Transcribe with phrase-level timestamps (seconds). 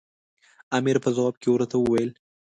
[0.77, 2.09] امیر په ځواب کې ورته وویل.